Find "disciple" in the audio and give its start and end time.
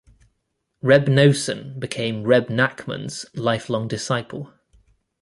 3.87-4.51